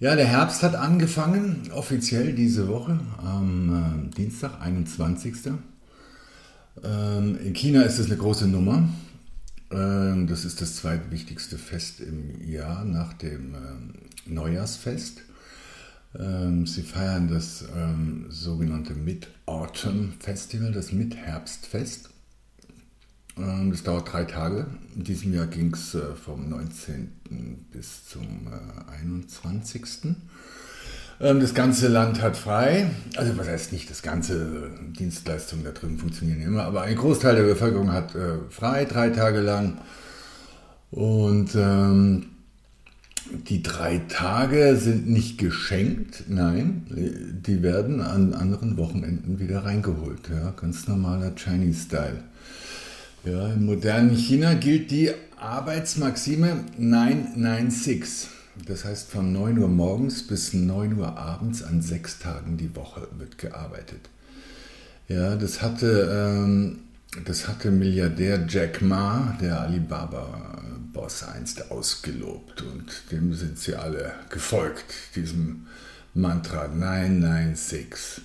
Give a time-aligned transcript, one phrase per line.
[0.00, 5.34] Ja, der Herbst hat angefangen, offiziell diese Woche, am äh, Dienstag, 21.
[6.84, 8.88] Ähm, in China ist es eine große Nummer.
[9.72, 13.94] Ähm, das ist das zweitwichtigste Fest im Jahr nach dem ähm,
[14.26, 15.22] Neujahrsfest.
[16.16, 22.10] Ähm, sie feiern das ähm, sogenannte Mid-Autumn Festival, das Mid-Herbstfest.
[23.38, 24.66] Ähm, das dauert drei Tage.
[24.96, 27.12] In diesem Jahr ging es äh, vom 19.
[27.72, 28.48] bis zum
[29.00, 29.82] 21.
[30.04, 30.14] Äh,
[31.20, 32.90] ähm, das ganze Land hat frei.
[33.16, 37.42] Also was heißt nicht das ganze, Dienstleistungen da drüben funktionieren immer, aber ein Großteil der
[37.42, 39.78] Bevölkerung hat äh, frei, drei Tage lang.
[40.90, 42.26] Und ähm,
[43.48, 50.30] die drei Tage sind nicht geschenkt, nein, die werden an anderen Wochenenden wieder reingeholt.
[50.30, 52.22] Ja, ganz normaler Chinese-Style.
[53.24, 58.28] Ja, Im modernen China gilt die Arbeitsmaxime 996.
[58.64, 63.08] Das heißt, von 9 Uhr morgens bis 9 Uhr abends an sechs Tagen die Woche
[63.18, 64.08] wird gearbeitet.
[65.08, 66.78] Ja, das hatte, ähm,
[67.24, 74.84] das hatte Milliardär Jack Ma, der Alibaba-Boss, einst ausgelobt und dem sind sie alle gefolgt,
[75.16, 75.66] diesem
[76.14, 78.22] Mantra 996.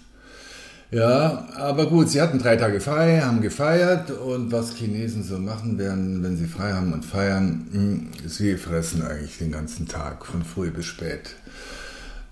[0.93, 5.79] Ja, aber gut, sie hatten drei Tage frei, haben gefeiert und was Chinesen so machen
[5.79, 10.43] werden, wenn sie frei haben und feiern, hm, sie fressen eigentlich den ganzen Tag, von
[10.43, 11.35] früh bis spät.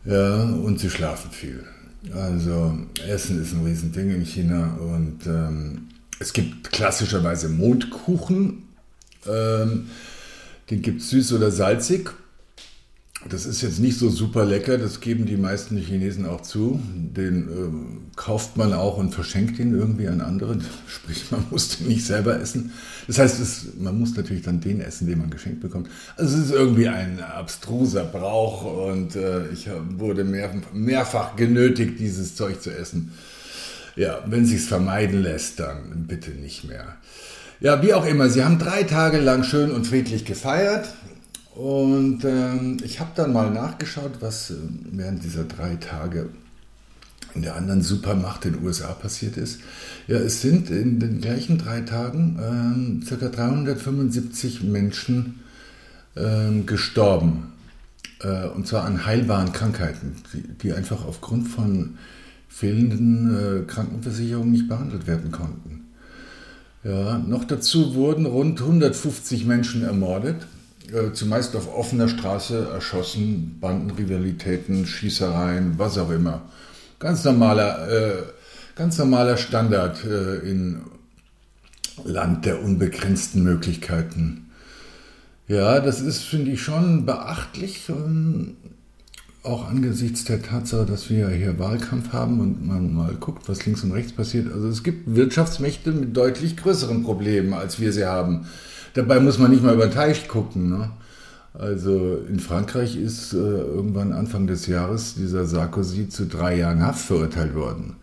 [0.06, 1.64] Ja, und sie schlafen viel.
[2.14, 2.78] Also
[3.08, 8.64] Essen ist ein Riesending in China und ähm, es gibt klassischerweise Mondkuchen.
[9.28, 9.90] Ähm,
[10.70, 12.12] den gibt es süß oder salzig.
[13.30, 16.82] Das ist jetzt nicht so super lecker, das geben die meisten Chinesen auch zu.
[16.96, 20.58] Den äh, kauft man auch und verschenkt ihn irgendwie an andere.
[20.88, 22.72] Sprich, man muss den nicht selber essen.
[23.06, 25.88] Das heißt, es, man muss natürlich dann den essen, den man geschenkt bekommt.
[26.18, 32.36] Also es ist irgendwie ein abstruser Brauch und äh, ich wurde mehr, mehrfach genötigt, dieses
[32.36, 33.12] Zeug zu essen.
[33.96, 36.96] Ja, wenn sich's vermeiden lässt, dann bitte nicht mehr.
[37.60, 40.90] Ja, wie auch immer, sie haben drei Tage lang schön und friedlich gefeiert.
[41.56, 44.56] Und ähm, ich habe dann mal nachgeschaut, was äh,
[44.92, 46.30] während dieser drei Tage
[47.34, 49.62] in der anderen Supermacht in den USA passiert ist.
[50.08, 53.28] Ja, es sind in den gleichen drei Tagen ähm, ca.
[53.28, 55.42] 375 Menschen
[56.16, 57.54] ähm, gestorben.
[58.22, 61.98] Äh, und zwar an heilbaren Krankheiten, die, die einfach aufgrund von
[62.48, 65.88] fehlenden äh, Krankenversicherungen nicht behandelt werden konnten.
[66.84, 70.48] Ja, noch dazu wurden rund 150 Menschen ermordet
[70.94, 76.42] äh, zumeist auf offener Straße erschossen, Bandenrivalitäten, Schießereien, was auch immer.
[77.00, 78.24] Ganz normaler, äh,
[78.76, 80.82] ganz normaler Standard äh, in
[82.04, 84.52] Land der unbegrenzten Möglichkeiten.
[85.48, 88.56] Ja, das ist, finde ich, schon beachtlich, ähm,
[89.44, 93.84] auch angesichts der Tatsache, dass wir hier Wahlkampf haben und man mal guckt, was links
[93.84, 94.54] und rechts passiert.
[94.54, 98.46] Also es gibt Wirtschaftsmächte mit deutlich größeren Problemen, als wir sie haben.
[98.94, 100.70] Dabei muss man nicht mal über den Teich gucken.
[100.70, 100.92] Ne?
[101.54, 107.06] Also in Frankreich ist äh, irgendwann Anfang des Jahres dieser Sarkozy zu drei Jahren Haft
[107.06, 107.96] verurteilt worden.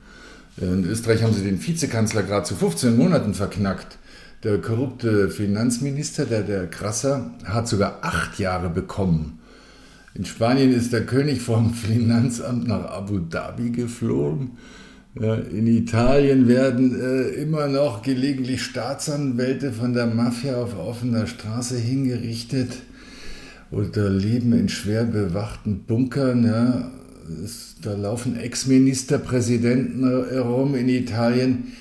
[0.60, 3.98] In Österreich haben sie den Vizekanzler gerade zu 15 Monaten verknackt.
[4.42, 9.38] Der korrupte Finanzminister, der, der Krasser, hat sogar acht Jahre bekommen.
[10.14, 14.52] In Spanien ist der König vom Finanzamt nach Abu Dhabi geflogen.
[15.14, 22.82] In Italien werden äh, immer noch gelegentlich Staatsanwälte von der Mafia auf offener Straße hingerichtet
[23.70, 26.44] oder leben in schwer bewachten Bunkern.
[26.44, 26.90] Ja.
[27.44, 31.72] Es, da laufen Ex-Ministerpräsidenten herum in Italien,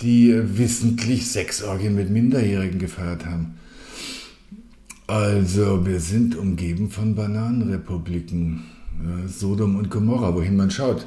[0.00, 3.54] die wissentlich Sexorgien mit Minderjährigen gefeiert haben.
[5.06, 8.64] Also wir sind umgeben von Bananenrepubliken,
[9.02, 11.06] ja, Sodom und Gomorra, wohin man schaut.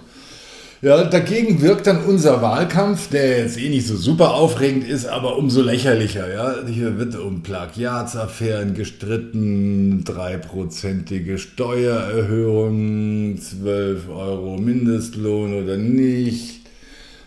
[0.82, 5.38] Ja, dagegen wirkt dann unser Wahlkampf, der jetzt eh nicht so super aufregend ist, aber
[5.38, 6.32] umso lächerlicher.
[6.32, 6.56] Ja?
[6.68, 16.60] Hier wird um Plagiatsaffären gestritten, dreiprozentige Steuererhöhung, 12 Euro Mindestlohn oder nicht.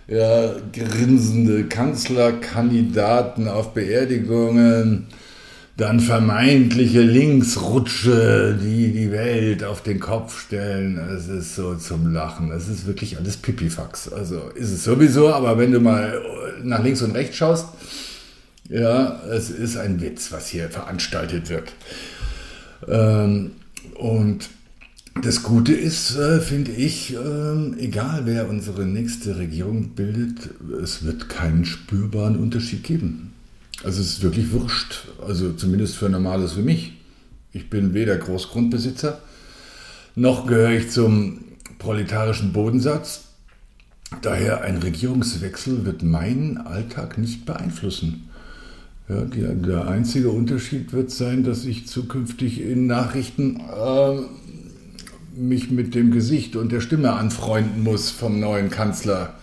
[0.09, 5.07] Ja, grinsende Kanzlerkandidaten auf Beerdigungen.
[5.79, 10.99] Dann vermeintliche Linksrutsche, die die Welt auf den Kopf stellen.
[10.99, 12.51] Es ist so zum Lachen.
[12.51, 14.13] Es ist wirklich alles Pipifax.
[14.13, 16.21] Also ist es sowieso, aber wenn du mal
[16.65, 17.69] nach links und rechts schaust,
[18.69, 21.73] ja, es ist ein Witz, was hier veranstaltet wird.
[22.89, 23.53] Ähm,
[23.95, 24.49] und
[25.23, 30.51] das Gute ist, äh, finde ich, äh, egal wer unsere nächste Regierung bildet,
[30.83, 33.33] es wird keinen spürbaren Unterschied geben.
[33.85, 36.93] Also es ist wirklich wurscht, also zumindest für Normales wie mich.
[37.53, 39.21] Ich bin weder Großgrundbesitzer,
[40.17, 41.45] noch gehöre ich zum
[41.79, 43.25] proletarischen Bodensatz.
[44.23, 48.29] Daher ein Regierungswechsel wird meinen Alltag nicht beeinflussen.
[49.09, 54.21] Ja, die, der einzige Unterschied wird sein, dass ich zukünftig in Nachrichten äh,
[55.39, 59.38] mich mit dem Gesicht und der Stimme anfreunden muss vom neuen Kanzler.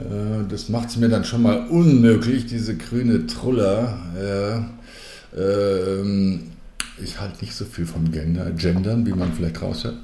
[0.00, 3.98] Äh, das macht es mir dann schon mal unmöglich, diese grüne Truller.
[4.16, 4.60] Äh,
[7.02, 9.96] ich halte nicht so viel vom Gender, Gendern, wie man vielleicht raushört.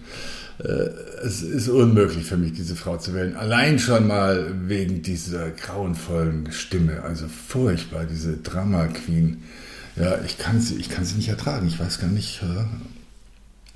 [0.59, 0.89] Äh,
[1.25, 3.37] es ist unmöglich für mich, diese Frau zu wählen.
[3.37, 7.03] Allein schon mal wegen dieser grauenvollen Stimme.
[7.03, 9.43] Also furchtbar, diese Drama Queen.
[9.97, 11.67] Ja, ich kann sie, ich kann sie nicht ertragen.
[11.67, 12.43] Ich weiß gar nicht,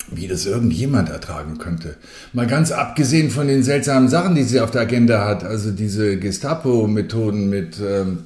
[0.09, 1.97] wie das irgendjemand ertragen könnte.
[2.33, 6.19] Mal ganz abgesehen von den seltsamen Sachen, die sie auf der Agenda hat, also diese
[6.19, 8.21] Gestapo-Methoden mit ähm,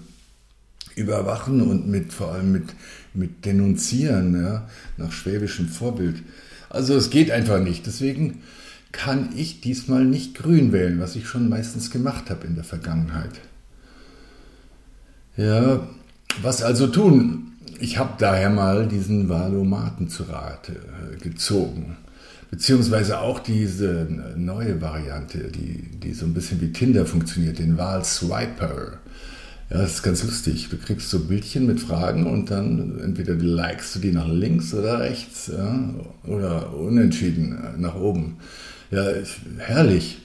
[0.94, 2.64] Überwachen und mit vor allem mit,
[3.12, 6.22] mit Denunzieren, ja, nach schwäbischem Vorbild.
[6.70, 7.86] Also es geht einfach nicht.
[7.86, 8.42] Deswegen
[8.92, 13.32] kann ich diesmal nicht grün wählen, was ich schon meistens gemacht habe in der Vergangenheit.
[15.36, 15.86] Ja,
[16.42, 17.53] was also tun?
[17.84, 21.98] Ich habe daher mal diesen Valomaten zu Rate äh, gezogen.
[22.50, 29.00] Beziehungsweise auch diese neue Variante, die, die so ein bisschen wie Tinder funktioniert, den Wahl-Swiper.
[29.68, 30.70] Ja, das ist ganz lustig.
[30.70, 35.00] Du kriegst so Bildchen mit Fragen und dann entweder likest du die nach links oder
[35.00, 35.90] rechts ja,
[36.26, 38.38] oder unentschieden äh, nach oben.
[38.92, 39.04] Ja,
[39.58, 40.22] herrlich.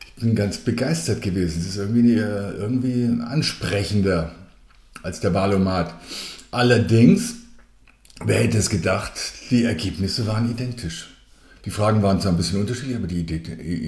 [0.00, 1.60] Ich bin ganz begeistert gewesen.
[1.60, 4.30] Es ist irgendwie, äh, irgendwie ansprechender
[5.02, 5.92] als der Wahlomat.
[6.56, 7.34] Allerdings,
[8.24, 9.12] wer hätte es gedacht,
[9.50, 11.08] die Ergebnisse waren identisch.
[11.66, 13.42] Die Fragen waren zwar ein bisschen unterschiedlich, aber die, die,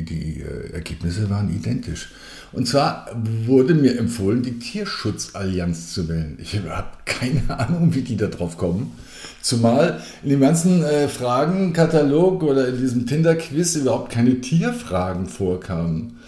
[0.05, 2.11] die, äh, Ergebnisse waren identisch.
[2.53, 3.07] Und zwar
[3.47, 6.37] wurde mir empfohlen, die Tierschutzallianz zu wählen.
[6.43, 8.93] Ich habe keine Ahnung, wie die da drauf kommen.
[9.41, 16.19] Zumal in dem ganzen äh, Fragenkatalog oder in diesem Tinder-Quiz überhaupt keine Tierfragen vorkamen.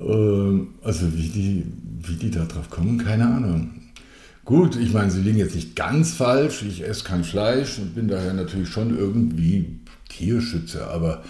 [0.00, 1.66] Ähm, also wie die,
[2.06, 3.77] wie die da drauf kommen, keine Ahnung.
[4.48, 6.62] Gut, ich meine, sie liegen jetzt nicht ganz falsch.
[6.62, 9.78] Ich esse kein Fleisch und bin daher natürlich schon irgendwie
[10.08, 11.22] Tierschützer, aber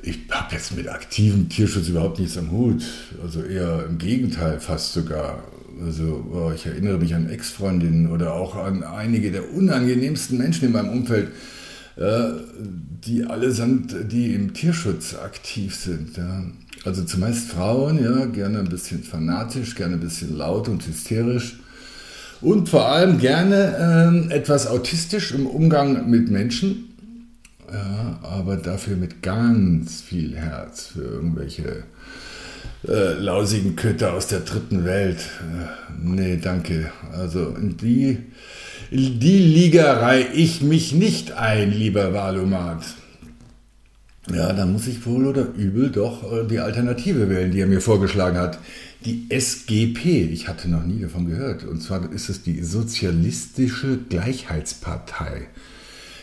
[0.00, 2.84] ich habe jetzt mit aktivem Tierschutz überhaupt nichts am Hut.
[3.20, 5.42] Also eher im Gegenteil, fast sogar.
[5.84, 10.72] Also oh, ich erinnere mich an Ex-Freundinnen oder auch an einige der unangenehmsten Menschen in
[10.72, 11.30] meinem Umfeld,
[11.96, 12.28] äh,
[12.60, 16.12] die alle sind, die im Tierschutz aktiv sind.
[16.84, 21.56] Also zumeist Frauen, ja, gerne ein bisschen fanatisch, gerne ein bisschen laut und hysterisch
[22.40, 26.94] und vor allem gerne äh, etwas autistisch im Umgang mit Menschen,
[27.72, 31.84] ja, aber dafür mit ganz viel Herz für irgendwelche
[32.86, 35.18] äh, lausigen Köter aus der dritten Welt.
[35.18, 36.90] Äh, nee, danke.
[37.12, 38.18] Also in die,
[38.90, 42.84] in die Liga reihe ich mich nicht ein, lieber Valomat.
[44.32, 47.80] Ja, dann muss ich wohl oder übel doch äh, die Alternative wählen, die er mir
[47.80, 48.58] vorgeschlagen hat
[49.06, 50.30] die SGP.
[50.32, 51.64] Ich hatte noch nie davon gehört.
[51.64, 55.46] Und zwar ist es die Sozialistische Gleichheitspartei.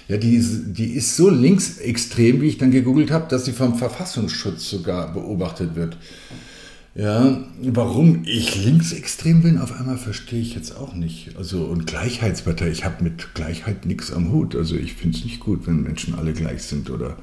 [0.09, 4.69] Ja, die, die ist so linksextrem, wie ich dann gegoogelt habe, dass sie vom Verfassungsschutz
[4.69, 5.97] sogar beobachtet wird.
[6.95, 11.35] Ja, warum ich linksextrem bin, auf einmal verstehe ich jetzt auch nicht.
[11.37, 14.55] Also, und Gleichheitspartei, ich habe mit Gleichheit nichts am Hut.
[14.55, 17.17] Also, ich finde es nicht gut, wenn Menschen alle gleich sind oder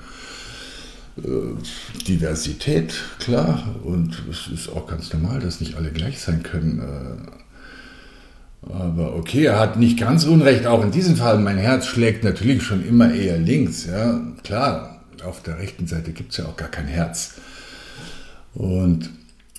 [2.06, 6.80] Diversität, klar, und es ist auch ganz normal, dass nicht alle gleich sein können.
[6.80, 11.38] Äh, aber okay, er hat nicht ganz Unrecht, auch in diesem Fall.
[11.38, 13.86] Mein Herz schlägt natürlich schon immer eher links.
[13.86, 17.34] Ja, klar, auf der rechten Seite gibt es ja auch gar kein Herz.
[18.54, 19.10] Und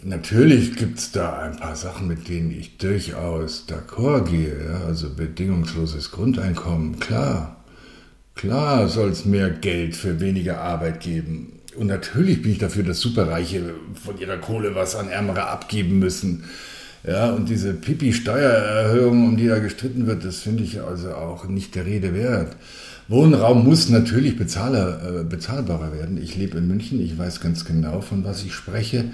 [0.04, 4.66] natürlich gibt es da ein paar Sachen, mit denen ich durchaus d'accord gehe.
[4.66, 7.61] Ja, also bedingungsloses Grundeinkommen, klar.
[8.36, 11.60] Klar soll es mehr Geld für weniger Arbeit geben.
[11.76, 13.74] Und natürlich bin ich dafür, dass Superreiche
[14.04, 16.44] von ihrer Kohle was an Ärmere abgeben müssen.
[17.04, 21.74] Ja, und diese Pipi-Steuererhöhung, um die da gestritten wird, das finde ich also auch nicht
[21.76, 22.56] der Rede wert.
[23.08, 26.22] Wohnraum muss natürlich bezahler, äh, bezahlbarer werden.
[26.22, 29.06] Ich lebe in München, ich weiß ganz genau, von was ich spreche.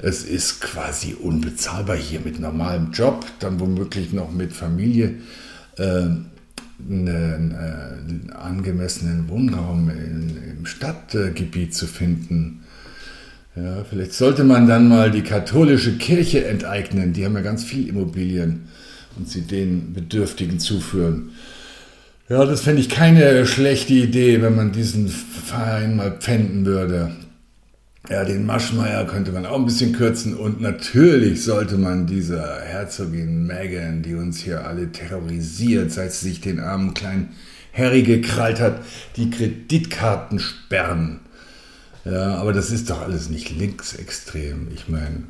[0.00, 5.16] Es ist quasi unbezahlbar hier mit normalem Job, dann womöglich noch mit Familie.
[5.76, 6.06] Äh,
[6.88, 12.60] einen, einen angemessenen Wohnraum in, im Stadtgebiet zu finden.
[13.54, 17.12] Ja, vielleicht sollte man dann mal die katholische Kirche enteignen.
[17.12, 18.68] Die haben ja ganz viel Immobilien
[19.16, 21.32] und sie den Bedürftigen zuführen.
[22.28, 27.10] Ja, das fände ich keine schlechte Idee, wenn man diesen Verein mal pfänden würde.
[28.10, 33.46] Ja, den Maschmeier könnte man auch ein bisschen kürzen und natürlich sollte man dieser Herzogin
[33.46, 37.28] Megan, die uns hier alle terrorisiert, seit sie sich den armen kleinen
[37.72, 38.80] Harry gekrallt hat,
[39.16, 41.20] die Kreditkarten sperren.
[42.04, 44.68] Ja, aber das ist doch alles nicht linksextrem.
[44.74, 45.22] Ich meine,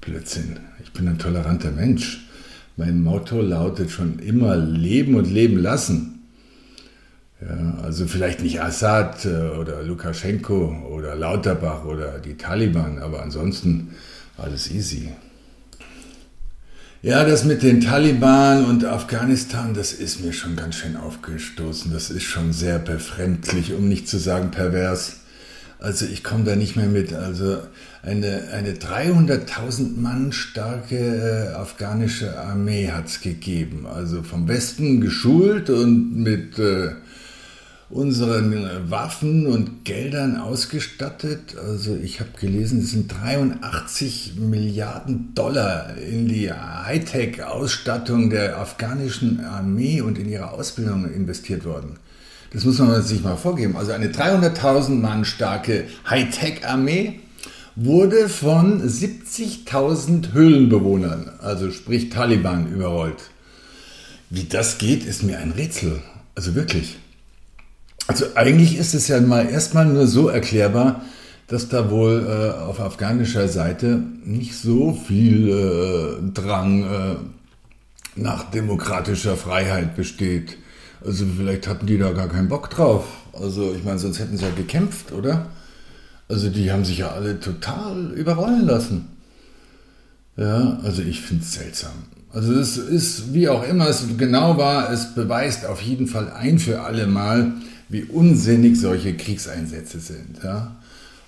[0.00, 0.58] Blödsinn.
[0.82, 2.26] Ich bin ein toleranter Mensch.
[2.78, 6.19] Mein Motto lautet schon immer leben und leben lassen.
[7.40, 9.28] Ja, also vielleicht nicht Assad äh,
[9.58, 13.94] oder Lukaschenko oder Lauterbach oder die Taliban, aber ansonsten
[14.36, 15.10] alles easy.
[17.02, 21.90] Ja, das mit den Taliban und Afghanistan, das ist mir schon ganz schön aufgestoßen.
[21.94, 25.20] Das ist schon sehr befremdlich, um nicht zu sagen pervers.
[25.78, 27.14] Also ich komme da nicht mehr mit.
[27.14, 27.56] Also
[28.02, 30.98] eine, eine 300.000 Mann starke
[31.52, 33.86] äh, afghanische Armee hat es gegeben.
[33.86, 36.90] Also vom Westen geschult und mit äh,
[37.90, 41.56] unseren Waffen und Geldern ausgestattet.
[41.58, 50.00] Also ich habe gelesen, es sind 83 Milliarden Dollar in die Hightech-Ausstattung der afghanischen Armee
[50.00, 51.96] und in ihre Ausbildung investiert worden.
[52.52, 53.76] Das muss man sich mal vorgeben.
[53.76, 57.18] Also eine 300.000 Mann starke Hightech-Armee
[57.74, 63.30] wurde von 70.000 Höhlenbewohnern, also sprich Taliban, überrollt.
[64.28, 66.00] Wie das geht, ist mir ein Rätsel.
[66.36, 66.99] Also wirklich.
[68.10, 71.02] Also eigentlich ist es ja mal erstmal nur so erklärbar,
[71.46, 77.16] dass da wohl äh, auf afghanischer Seite nicht so viel äh, Drang äh,
[78.16, 80.58] nach demokratischer Freiheit besteht.
[81.04, 83.04] Also vielleicht hatten die da gar keinen Bock drauf.
[83.32, 85.46] Also ich meine, sonst hätten sie ja gekämpft, oder?
[86.28, 89.06] Also die haben sich ja alle total überrollen lassen.
[90.36, 91.92] Ja, also ich finde es seltsam.
[92.32, 96.58] Also es ist, wie auch immer es genau war, es beweist auf jeden Fall ein
[96.58, 97.52] für alle Mal,
[97.90, 100.38] wie unsinnig solche Kriegseinsätze sind.
[100.42, 100.76] Ja?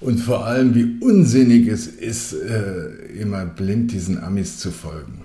[0.01, 2.87] Und vor allem, wie unsinnig es ist, äh,
[3.21, 5.25] immer blind diesen Amis zu folgen.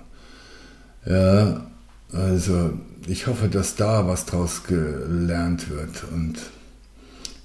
[1.06, 1.66] Ja,
[2.12, 2.72] also
[3.06, 6.34] ich hoffe, dass da was draus gelernt wird und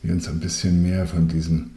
[0.02, 1.72] wir uns ein bisschen mehr von diesem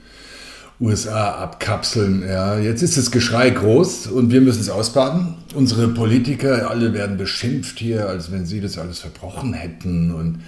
[0.81, 2.23] USA abkapseln.
[2.27, 5.37] Ja, jetzt ist das Geschrei groß und wir müssen es ausbaden.
[5.55, 10.13] Unsere Politiker, alle werden beschimpft hier, als wenn sie das alles verbrochen hätten.
[10.13, 10.41] Und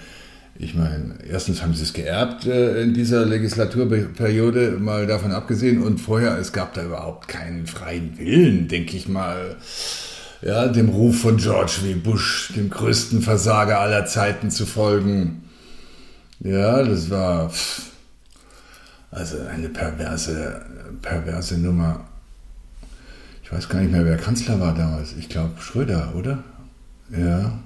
[0.61, 5.83] ich meine, erstens haben sie es geerbt äh, in dieser Legislaturperiode, mal davon abgesehen.
[5.83, 9.57] Und vorher, es gab da überhaupt keinen freien Willen, denke ich mal
[10.43, 11.95] ja, dem Ruf von George W.
[11.95, 15.45] Bush, dem größten Versager aller Zeiten, zu folgen.
[16.41, 17.53] Ja, das war
[19.11, 20.61] also eine perverse,
[21.03, 22.01] perverse Nummer.
[23.43, 25.15] Ich weiß gar nicht mehr, wer Kanzler war damals.
[25.19, 26.43] Ich glaube Schröder, oder?
[27.11, 27.59] Ja.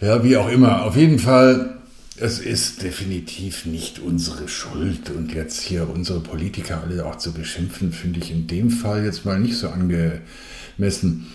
[0.00, 0.84] Ja, wie auch immer.
[0.84, 1.77] Auf jeden Fall,
[2.20, 5.10] es ist definitiv nicht unsere Schuld.
[5.10, 9.24] Und jetzt hier unsere Politiker alle auch zu beschimpfen, finde ich in dem Fall jetzt
[9.24, 11.26] mal nicht so angemessen.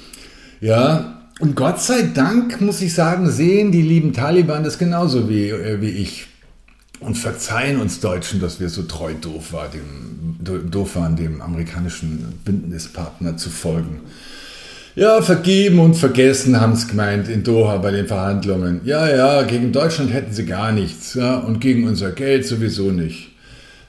[0.61, 5.49] Ja, und Gott sei Dank, muss ich sagen, sehen die lieben Taliban das genauso wie,
[5.49, 6.27] äh, wie ich
[6.99, 12.39] und verzeihen uns Deutschen, dass wir so treu doof, war, dem, doof waren, dem amerikanischen
[12.45, 14.01] Bündnispartner zu folgen.
[14.95, 18.81] Ja, vergeben und vergessen haben es gemeint in Doha bei den Verhandlungen.
[18.85, 23.31] Ja, ja, gegen Deutschland hätten sie gar nichts ja, und gegen unser Geld sowieso nicht.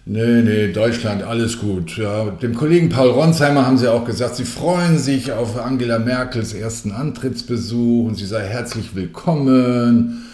[0.06, 1.98] Nee, nee, Deutschland, alles gut.
[1.98, 6.54] Ja, dem Kollegen Paul Ronsheimer haben sie auch gesagt, sie freuen sich auf Angela Merkels
[6.54, 10.24] ersten Antrittsbesuch und sie sei herzlich willkommen.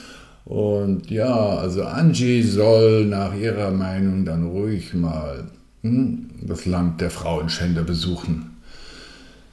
[0.44, 5.44] Und ja, also Angie soll nach ihrer Meinung dann ruhig mal
[5.82, 8.49] hm, das Land der Frauenschänder besuchen.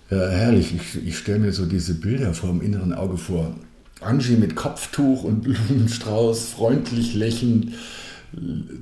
[0.09, 0.73] Ja, herrlich.
[0.73, 3.53] Ich, ich stelle mir so diese Bilder vor dem inneren Auge vor.
[3.99, 7.73] Angie mit Kopftuch und Blumenstrauß, freundlich lächelnd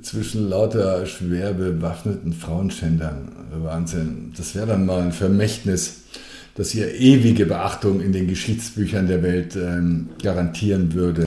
[0.02, 3.32] zwischen lauter schwer bewaffneten Frauenschändern.
[3.62, 4.32] Wahnsinn.
[4.36, 6.02] Das wäre dann mal ein Vermächtnis,
[6.56, 11.26] das ihr ewige Beachtung in den Geschichtsbüchern der Welt ähm, garantieren würde.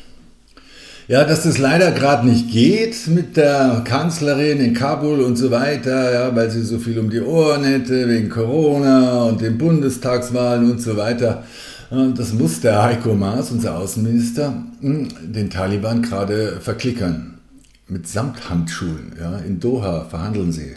[1.09, 6.13] Ja, dass das leider gerade nicht geht mit der Kanzlerin in Kabul und so weiter,
[6.13, 10.79] ja, weil sie so viel um die Ohren hätte wegen Corona und den Bundestagswahlen und
[10.79, 11.45] so weiter.
[11.89, 17.39] Das muss der Heiko Maas, unser Außenminister, hm, den Taliban gerade verklickern
[17.87, 19.13] mit Samthandschuhen.
[19.19, 20.75] Ja, in Doha verhandeln sie.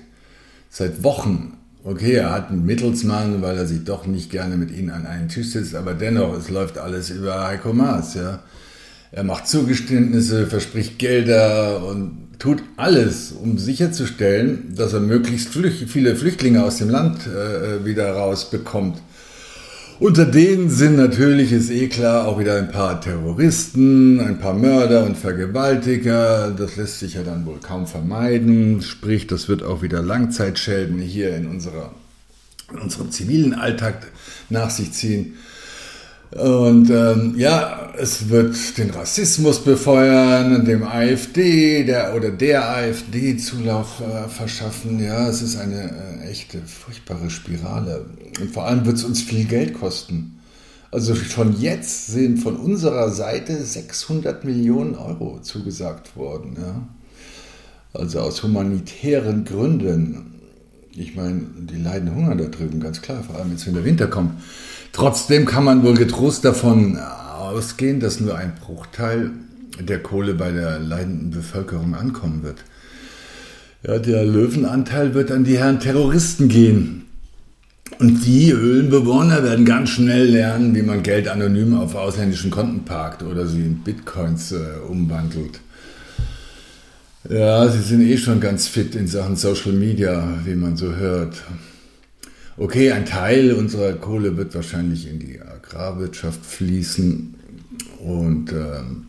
[0.71, 1.59] Seit Wochen.
[1.85, 5.29] Okay, er hat einen Mittelsmann, weil er sich doch nicht gerne mit ihnen an einen
[5.29, 8.15] Tisch sitzt, aber dennoch, es läuft alles über Heiko Maas.
[8.15, 8.39] Ja.
[9.15, 16.65] Er macht Zugeständnisse, verspricht Gelder und tut alles, um sicherzustellen, dass er möglichst viele Flüchtlinge
[16.65, 19.03] aus dem Land äh, wieder rausbekommt.
[20.01, 25.05] Unter denen sind natürlich, ist eh klar, auch wieder ein paar Terroristen, ein paar Mörder
[25.05, 26.51] und Vergewaltiger.
[26.51, 28.81] Das lässt sich ja dann wohl kaum vermeiden.
[28.81, 31.95] Sprich, das wird auch wieder Langzeitschäden hier in, unserer,
[32.73, 34.07] in unserem zivilen Alltag
[34.49, 35.35] nach sich ziehen.
[36.33, 44.01] Und ähm, ja, es wird den Rassismus befeuern, dem AfD der, oder der AfD Zulauf
[44.01, 44.99] äh, verschaffen.
[44.99, 45.91] Ja, es ist eine
[46.23, 48.07] äh, echte, furchtbare Spirale.
[48.41, 50.39] Und vor allem wird es uns viel Geld kosten.
[50.91, 56.57] Also schon jetzt sind von unserer Seite 600 Millionen Euro zugesagt worden.
[56.59, 56.89] Ja?
[57.93, 60.41] Also aus humanitären Gründen.
[60.95, 64.07] Ich meine, die leiden Hunger da drüben, ganz klar, vor allem jetzt, wenn der Winter
[64.07, 64.33] kommt.
[64.93, 69.31] Trotzdem kann man wohl getrost davon ausgehen, dass nur ein Bruchteil
[69.81, 72.59] der Kohle bei der leidenden Bevölkerung ankommen wird.
[73.83, 77.07] Ja, der Löwenanteil wird an die Herren Terroristen gehen.
[77.99, 83.23] Und die Höhlenbewohner werden ganz schnell lernen, wie man Geld anonym auf ausländischen Konten parkt
[83.23, 84.59] oder sie in Bitcoins äh,
[84.89, 85.61] umwandelt.
[87.29, 91.43] Ja, sie sind eh schon ganz fit in Sachen Social Media, wie man so hört.
[92.59, 97.35] Okay, ein Teil unserer Kohle wird wahrscheinlich in die Agrarwirtschaft fließen
[98.01, 99.07] und ähm,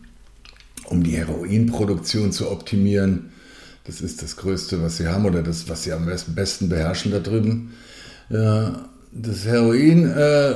[0.86, 3.30] um die Heroinproduktion zu optimieren.
[3.84, 7.18] Das ist das Größte, was sie haben oder das, was sie am besten beherrschen da
[7.18, 7.74] drüben.
[8.30, 8.70] Äh,
[9.12, 10.54] das Heroin äh,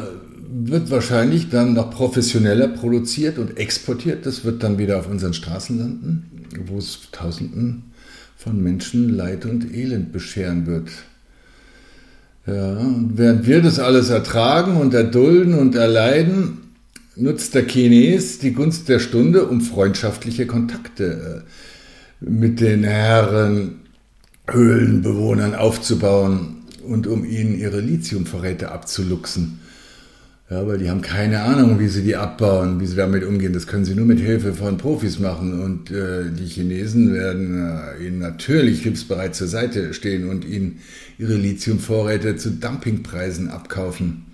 [0.51, 4.25] wird wahrscheinlich dann noch professioneller produziert und exportiert.
[4.25, 7.93] Das wird dann wieder auf unseren Straßen landen, wo es Tausenden
[8.37, 10.89] von Menschen Leid und Elend bescheren wird.
[12.49, 16.73] Ja, und während wir das alles ertragen und erdulden und erleiden,
[17.15, 23.81] nutzt der Chines die Gunst der Stunde, um freundschaftliche Kontakte äh, mit den Herren
[24.49, 29.61] Höhlenbewohnern aufzubauen und um ihnen ihre Lithiumvorräte abzuluxen.
[30.51, 33.53] Ja, weil die haben keine Ahnung, wie sie die abbauen, wie sie damit umgehen.
[33.53, 35.61] Das können sie nur mit Hilfe von Profis machen.
[35.61, 40.81] Und äh, die Chinesen werden äh, ihnen natürlich hilfsbereit zur Seite stehen und ihnen
[41.19, 44.25] ihre Lithiumvorräte zu Dumpingpreisen abkaufen.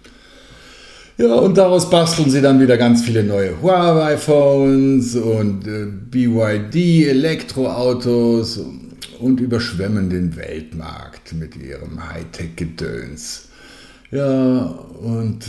[1.18, 8.61] Ja, und daraus basteln sie dann wieder ganz viele neue Huawei-Phones und äh, BYD-Elektroautos
[9.18, 13.48] und überschwemmen den Weltmarkt mit ihrem Hightech-Gedöns.
[14.12, 14.66] Ja,
[15.03, 15.40] und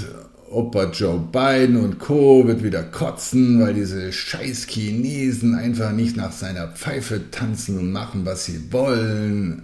[0.49, 2.45] Opa Joe Biden und Co.
[2.45, 8.25] wird wieder kotzen, weil diese scheiß Chinesen einfach nicht nach seiner Pfeife tanzen und machen,
[8.25, 9.63] was sie wollen.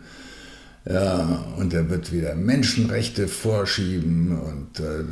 [0.90, 5.04] Ja, und er wird wieder Menschenrechte vorschieben und äh,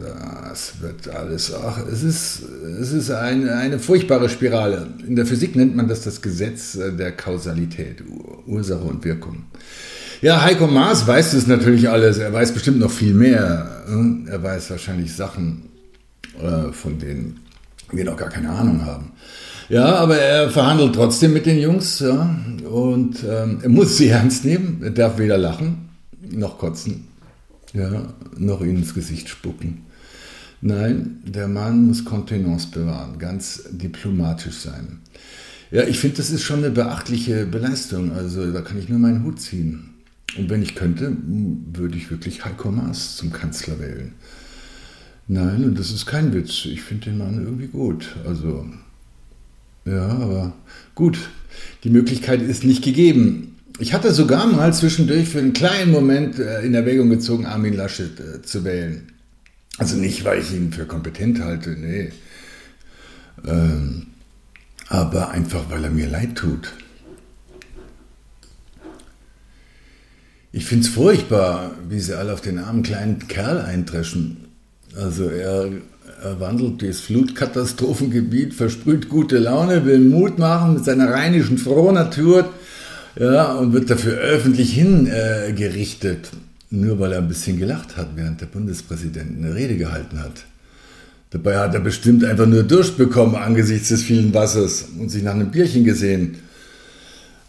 [0.50, 2.42] das wird alles, ach, es ist,
[2.82, 4.88] es ist eine, eine furchtbare Spirale.
[5.08, 8.04] In der Physik nennt man das das Gesetz äh, der Kausalität,
[8.48, 9.44] Ursache und Wirkung.
[10.22, 12.18] Ja, Heiko Maas weiß das natürlich alles.
[12.18, 13.84] Er weiß bestimmt noch viel mehr.
[13.88, 14.28] Hm?
[14.30, 15.64] Er weiß wahrscheinlich Sachen,
[16.42, 17.40] äh, von denen
[17.92, 19.14] wir noch gar keine Ahnung haben.
[19.70, 22.36] Ja, aber er verhandelt trotzdem mit den Jungs ja,
[22.70, 24.82] und ähm, er muss sie ernst nehmen.
[24.84, 25.90] Er darf weder lachen
[26.32, 27.08] noch kotzen,
[27.74, 29.86] ja, noch ihnen ins Gesicht spucken.
[30.62, 35.00] Nein, der Mann muss Kontenance bewahren, ganz diplomatisch sein.
[35.72, 38.12] Ja, ich finde, das ist schon eine beachtliche Beleistung.
[38.12, 39.89] Also da kann ich nur meinen Hut ziehen.
[40.38, 41.16] Und wenn ich könnte,
[41.74, 44.14] würde ich wirklich Heiko Maas zum Kanzler wählen.
[45.28, 46.66] Nein, und das ist kein Witz.
[46.66, 48.16] Ich finde den Mann irgendwie gut.
[48.26, 48.66] Also,
[49.86, 50.54] ja, aber
[50.96, 51.18] gut.
[51.84, 53.56] Die Möglichkeit ist nicht gegeben.
[53.80, 58.20] Ich hatte sogar mal zwischendurch für einen kleinen Moment äh, in Erwägung gezogen, Armin Laschet
[58.20, 59.08] äh, zu wählen.
[59.78, 62.12] Also nicht, weil ich ihn für kompetent halte, nee.
[63.48, 64.08] Ähm,
[64.88, 66.74] aber einfach, weil er mir leid tut.
[70.52, 74.38] Ich finde es furchtbar, wie sie alle auf den armen kleinen Kerl eindreschen.
[74.96, 75.70] Also er,
[76.24, 82.50] er wandelt das Flutkatastrophengebiet, versprüht gute Laune, will Mut machen mit seiner rheinischen Frohnatur
[83.16, 86.32] ja, und wird dafür öffentlich hingerichtet,
[86.72, 90.46] nur weil er ein bisschen gelacht hat, während der Bundespräsident eine Rede gehalten hat.
[91.30, 95.36] Dabei hat er bestimmt einfach nur Durst bekommen angesichts des vielen Wassers und sich nach
[95.36, 96.40] einem Bierchen gesehen.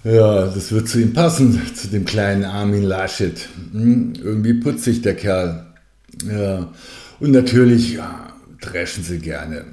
[0.03, 3.49] Ja, das wird zu ihm passen, zu dem kleinen Armin Laschet.
[3.73, 5.67] Hm, irgendwie putzig der Kerl.
[6.25, 6.73] Ja,
[7.21, 9.65] und natürlich ja, dreschen sie gerne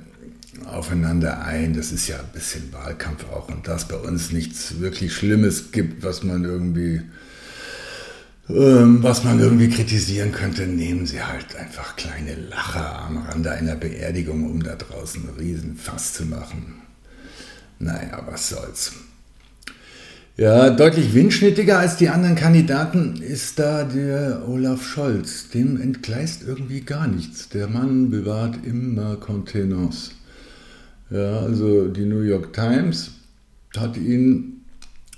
[0.66, 1.74] aufeinander ein.
[1.74, 3.48] Das ist ja ein bisschen Wahlkampf auch.
[3.48, 7.04] Und da es bei uns nichts wirklich Schlimmes gibt, was man irgendwie,
[8.50, 13.76] ähm, was man irgendwie kritisieren könnte, nehmen sie halt einfach kleine Lacher am Rande einer
[13.76, 16.82] Beerdigung, um da draußen einen Riesenfass zu machen.
[17.80, 18.92] Naja, was soll's.
[20.40, 25.50] Ja, deutlich windschnittiger als die anderen Kandidaten ist da der Olaf Scholz.
[25.50, 27.50] Dem entgleist irgendwie gar nichts.
[27.50, 30.12] Der Mann bewahrt immer Kontenance.
[31.10, 33.14] Ja, also die New York Times
[33.76, 34.62] hat ihn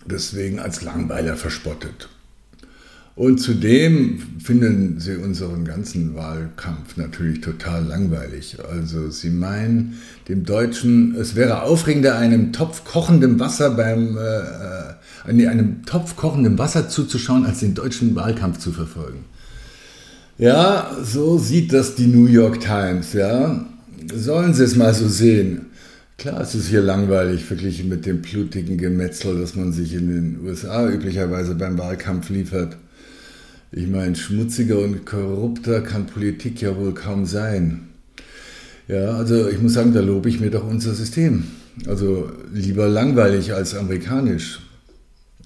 [0.05, 2.07] deswegen als Langweiler verspottet.
[3.19, 8.55] Und zudem finden sie unseren ganzen Wahlkampf natürlich total langweilig.
[8.71, 9.95] Also sie meinen
[10.29, 16.57] dem Deutschen, es wäre aufregender, einem Topf kochendem Wasser beim äh, äh einem Topf kochendem
[16.57, 19.25] Wasser zuzuschauen, als den deutschen Wahlkampf zu verfolgen.
[20.37, 23.11] Ja, so sieht das die New York Times.
[23.11, 23.65] Ja,
[24.13, 25.65] sollen sie es mal so sehen.
[26.17, 30.39] Klar, es ist hier langweilig verglichen mit dem blutigen Gemetzel, das man sich in den
[30.47, 32.77] USA üblicherweise beim Wahlkampf liefert.
[33.71, 37.89] Ich meine, schmutziger und korrupter kann Politik ja wohl kaum sein.
[38.87, 41.43] Ja, also ich muss sagen, da lobe ich mir doch unser System.
[41.87, 44.59] Also lieber langweilig als amerikanisch.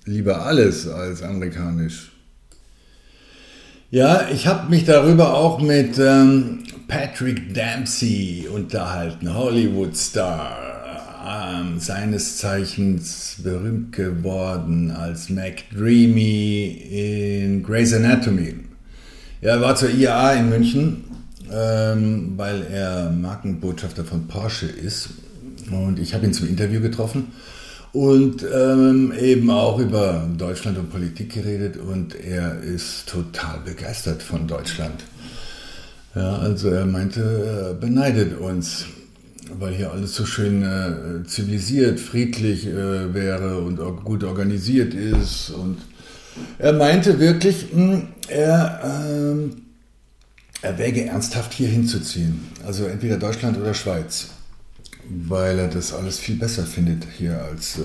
[0.06, 2.12] Lieber alles als amerikanisch.
[3.92, 10.73] Ja, ich habe mich darüber auch mit ähm, Patrick Dempsey unterhalten, Hollywood-Star
[11.26, 18.56] ähm, seines Zeichens berühmt geworden als McDreamy in Grey's Anatomy.
[19.42, 21.04] er war zur IAA in München,
[21.52, 25.10] ähm, weil er Markenbotschafter von Porsche ist.
[25.72, 27.28] Und ich habe ihn zum Interview getroffen
[27.94, 31.78] und ähm, eben auch über Deutschland und Politik geredet.
[31.78, 35.04] Und er ist total begeistert von Deutschland.
[36.16, 38.86] Ja, also er meinte, er beneidet uns
[39.60, 45.50] weil hier alles so schön äh, zivilisiert, friedlich äh, wäre und gut organisiert ist.
[45.52, 45.78] Und
[46.58, 52.48] er meinte wirklich, mh, hm, er, äh, er wäge ernsthaft hier hinzuziehen.
[52.66, 54.28] Also entweder Deutschland oder Schweiz,
[55.10, 57.82] weil er das alles viel besser findet hier als äh,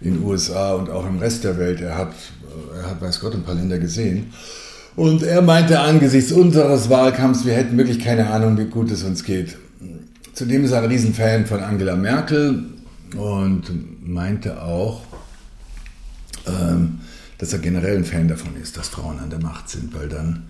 [0.00, 1.80] in den USA und auch im Rest der Welt.
[1.80, 2.12] Er hat,
[2.76, 4.32] er hat, weiß Gott, ein paar Länder gesehen.
[4.94, 9.24] Und er meinte angesichts unseres Wahlkampfs, wir hätten wirklich keine Ahnung, wie gut es uns
[9.24, 9.56] geht.
[10.38, 12.66] Zudem ist er ein Riesenfan von Angela Merkel
[13.16, 13.64] und
[14.08, 15.02] meinte auch,
[16.46, 17.00] ähm,
[17.38, 20.44] dass er generell ein Fan davon ist, dass Frauen an der Macht sind, weil dann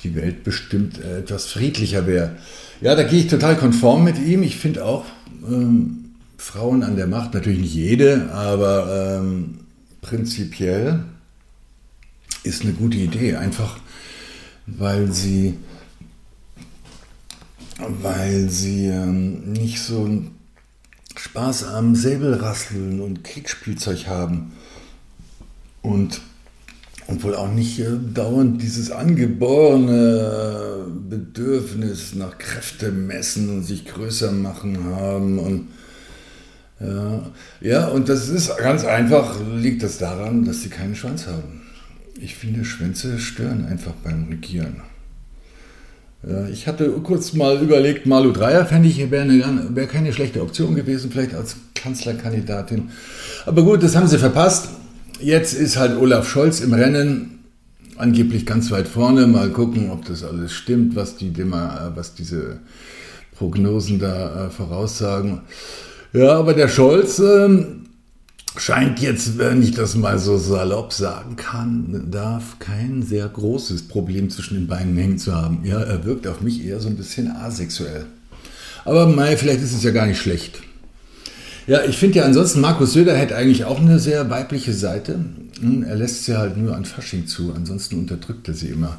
[0.00, 2.36] die Welt bestimmt äh, etwas friedlicher wäre.
[2.82, 4.42] Ja, da gehe ich total konform mit ihm.
[4.42, 5.06] Ich finde auch
[5.48, 9.60] ähm, Frauen an der Macht, natürlich nicht jede, aber ähm,
[10.02, 11.04] prinzipiell
[12.42, 13.78] ist eine gute Idee, einfach
[14.66, 15.54] weil sie
[17.78, 20.08] weil sie ähm, nicht so
[21.16, 24.52] Spaß am Säbelrasseln und Kriegsspielzeug haben
[25.82, 26.20] und,
[27.06, 34.32] und wohl auch nicht äh, dauernd dieses angeborene Bedürfnis nach Kräfte messen und sich größer
[34.32, 35.68] machen haben und
[36.80, 37.30] ja,
[37.60, 41.62] ja, und das ist ganz einfach, liegt das daran, dass sie keinen Schwanz haben.
[42.20, 44.82] Ich finde, Schwänze stören einfach beim Regieren.
[46.28, 49.28] Ja, ich hatte kurz mal überlegt, Malu Dreyer fände ich, wäre
[49.70, 52.90] wär keine schlechte Option gewesen, vielleicht als Kanzlerkandidatin.
[53.44, 54.68] Aber gut, das haben sie verpasst.
[55.20, 57.40] Jetzt ist halt Olaf Scholz im Rennen,
[57.96, 59.26] angeblich ganz weit vorne.
[59.26, 61.32] Mal gucken, ob das alles stimmt, was, die,
[61.94, 62.60] was diese
[63.36, 65.40] Prognosen da äh, voraussagen.
[66.12, 67.81] Ja, aber der Scholz, ähm,
[68.56, 74.30] scheint jetzt, wenn ich das mal so salopp sagen kann, darf kein sehr großes Problem
[74.30, 75.64] zwischen den Beinen hängen zu haben.
[75.64, 78.06] Ja, er wirkt auf mich eher so ein bisschen asexuell.
[78.84, 80.60] Aber mei, vielleicht ist es ja gar nicht schlecht.
[81.66, 85.20] Ja, ich finde ja ansonsten, Markus Söder hätte eigentlich auch eine sehr weibliche Seite.
[85.60, 88.98] Hm, er lässt sie halt nur an Fasching zu, ansonsten unterdrückt er sie immer.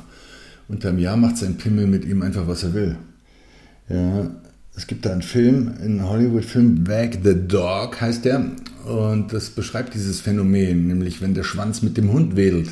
[0.70, 2.98] Unterm Jahr macht sein Pimmel mit ihm einfach, was er will.
[3.90, 4.32] Ja,
[4.76, 8.46] es gibt da einen Film, einen Hollywood-Film, Back the Dog heißt der.
[8.86, 12.70] Und das beschreibt dieses Phänomen, nämlich wenn der Schwanz mit dem Hund wedelt.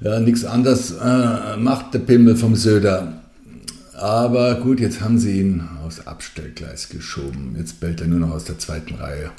[0.00, 3.20] Ja, nichts anderes äh, macht der Pimmel vom Söder.
[3.94, 7.54] Aber gut, jetzt haben sie ihn aufs Abstellgleis geschoben.
[7.58, 9.30] Jetzt bellt er nur noch aus der zweiten Reihe.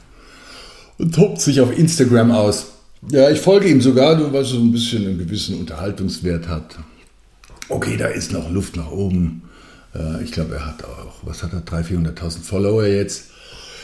[0.97, 2.67] Und tobt sich auf Instagram aus.
[3.09, 6.77] Ja, ich folge ihm sogar, weil es so ein bisschen einen gewissen Unterhaltungswert hat.
[7.69, 9.41] Okay, da ist noch Luft nach oben.
[9.95, 13.25] Äh, ich glaube, er hat auch, was hat er, 300.000, 400.000 Follower jetzt.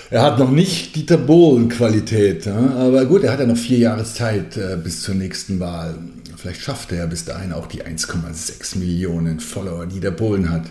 [0.09, 4.55] Er hat noch nicht Dieter Bohlen-Qualität, aber gut, er hat ja noch vier Jahre Zeit
[4.55, 5.97] äh, bis zur nächsten Wahl.
[6.37, 10.63] Vielleicht schafft er ja bis dahin auch die 1,6 Millionen Follower, die der Bohlen hat.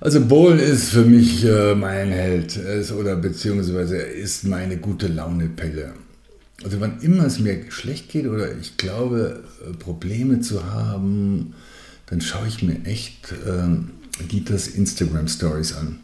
[0.00, 5.06] Also Bohlen ist für mich äh, mein Held, ist, oder beziehungsweise er ist meine gute
[5.06, 5.94] Laune-Pelle.
[6.62, 9.44] Also wann immer es mir schlecht geht oder ich glaube,
[9.78, 11.54] Probleme zu haben,
[12.06, 13.78] dann schaue ich mir echt äh,
[14.28, 16.00] Dieters Instagram Stories an.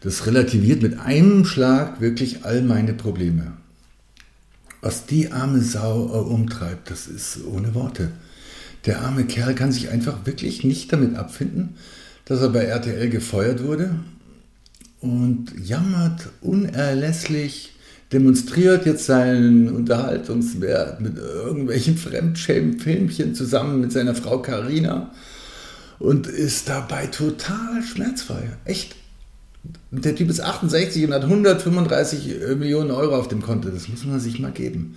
[0.00, 3.52] Das relativiert mit einem Schlag wirklich all meine Probleme.
[4.82, 8.10] Was die arme Sau äh, umtreibt, das ist ohne Worte.
[8.84, 11.76] Der arme Kerl kann sich einfach wirklich nicht damit abfinden,
[12.26, 13.94] dass er bei RTL gefeuert wurde
[15.00, 17.72] und jammert unerlässlich,
[18.12, 25.12] demonstriert jetzt seinen Unterhaltungswert mit irgendwelchen Fremdschämen-Filmchen zusammen mit seiner Frau Karina
[26.04, 28.50] und ist dabei total schmerzfrei.
[28.64, 28.94] Echt.
[29.90, 33.70] Der Typ ist 68 und hat 135 Millionen Euro auf dem Konto.
[33.70, 34.96] Das muss man sich mal geben.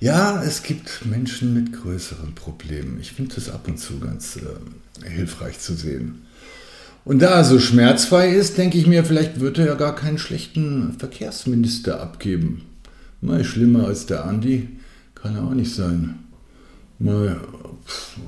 [0.00, 2.98] Ja, es gibt Menschen mit größeren Problemen.
[3.00, 6.22] Ich finde das ab und zu ganz äh, hilfreich zu sehen.
[7.04, 10.18] Und da er so schmerzfrei ist, denke ich mir, vielleicht wird er ja gar keinen
[10.18, 12.62] schlechten Verkehrsminister abgeben.
[13.20, 14.68] Mal schlimmer als der Andi
[15.14, 16.18] kann er auch nicht sein.
[16.98, 17.40] Mal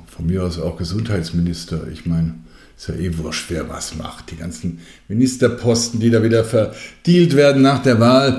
[0.06, 1.88] von mir aus auch Gesundheitsminister.
[1.92, 2.34] Ich meine,
[2.76, 4.30] ist ja eh wurscht, wer was macht.
[4.30, 8.38] Die ganzen Ministerposten, die da wieder verdealt werden nach der Wahl.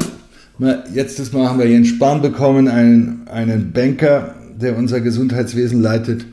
[0.93, 6.25] Jetzt das Mal haben wir Jens Spahn bekommen, einen, einen Banker, der unser Gesundheitswesen leitet.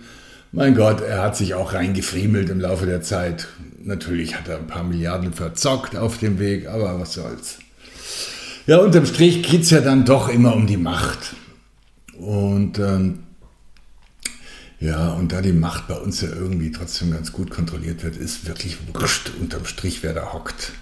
[0.53, 3.49] Mein Gott, er hat sich auch reingefriemelt im Laufe der Zeit.
[3.83, 7.59] Natürlich hat er ein paar Milliarden verzockt auf dem Weg, aber was soll's.
[8.67, 11.35] Ja, unterm Strich geht es ja dann doch immer um die Macht.
[12.17, 13.21] Und ähm,
[14.83, 18.47] ja, und da die Macht bei uns ja irgendwie trotzdem ganz gut kontrolliert wird, ist
[18.47, 20.73] wirklich wurscht unterm Strich, wer da hockt.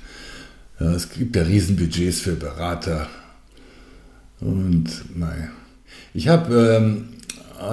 [0.78, 3.08] Ja, es gibt ja Riesenbudgets für Berater.
[4.40, 5.48] Und naja.
[6.14, 7.08] Ich habe ähm,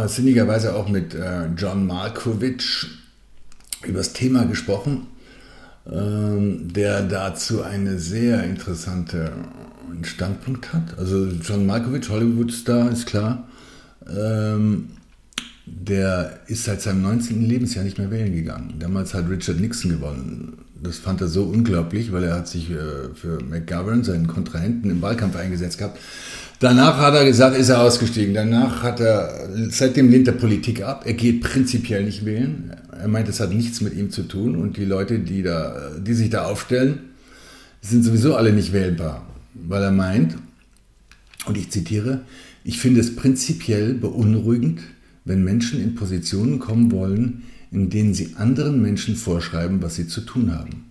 [0.07, 2.87] sinnigerweise auch mit äh, John Malkovich
[3.83, 5.07] über das Thema gesprochen
[5.91, 9.31] ähm, der dazu eine sehr interessante
[10.03, 10.97] Standpunkt hat.
[10.97, 13.47] Also John Malkovich, Hollywood-Star, ist klar.
[14.05, 14.89] Ähm,
[15.67, 17.41] der ist seit seinem 19.
[17.41, 18.75] Lebensjahr nicht mehr wählen gegangen.
[18.79, 20.59] Damals hat Richard Nixon gewonnen.
[20.81, 22.75] Das fand er so unglaublich, weil er hat sich äh,
[23.15, 25.99] für McGovern, seinen Kontrahenten, im Wahlkampf eingesetzt gehabt.
[26.59, 28.33] Danach hat er gesagt, ist er ausgestiegen.
[28.33, 31.03] Danach hat er, seitdem lehnt er Politik ab.
[31.05, 32.73] Er geht prinzipiell nicht wählen.
[32.91, 34.55] Er meint, es hat nichts mit ihm zu tun.
[34.55, 36.99] Und die Leute, die, da, die sich da aufstellen,
[37.81, 39.27] sind sowieso alle nicht wählbar.
[39.53, 40.35] Weil er meint,
[41.45, 42.21] und ich zitiere,
[42.63, 44.81] ich finde es prinzipiell beunruhigend,
[45.27, 50.21] wenn Menschen in Positionen kommen wollen, in denen sie anderen Menschen vorschreiben, was sie zu
[50.21, 50.85] tun haben.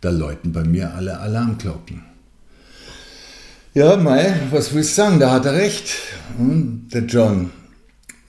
[0.00, 2.02] Da läuten bei mir alle Alarmglocken.
[3.74, 5.20] Ja, Mai, was willst du sagen?
[5.20, 5.94] Da hat er recht.
[6.36, 7.50] Und der John.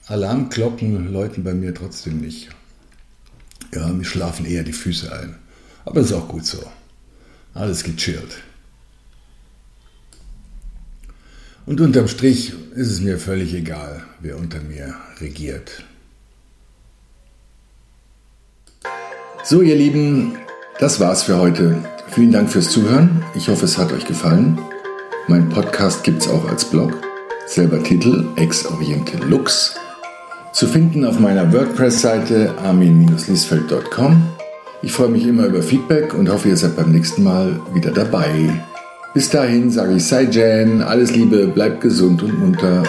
[0.06, 2.50] Alarmglocken läuten bei mir trotzdem nicht.
[3.74, 5.36] Ja, mir schlafen eher die Füße ein.
[5.86, 6.64] Aber ist auch gut so.
[7.54, 8.44] Alles gechillt.
[11.66, 15.84] Und unterm Strich ist es mir völlig egal, wer unter mir regiert.
[19.44, 20.38] So, ihr Lieben,
[20.80, 21.78] das war's für heute.
[22.10, 23.24] Vielen Dank fürs Zuhören.
[23.36, 24.60] Ich hoffe, es hat euch gefallen.
[25.28, 26.94] Mein Podcast gibt es auch als Blog.
[27.48, 29.76] Selber Titel Ex Oriente Lux.
[30.54, 34.22] Zu finden auf meiner WordPress-Seite armin-liesfeld.com.
[34.82, 38.64] Ich freue mich immer über Feedback und hoffe, ihr seid beim nächsten Mal wieder dabei.
[39.14, 42.84] Bis dahin sage ich Sei Jan, alles Liebe, bleibt gesund und munter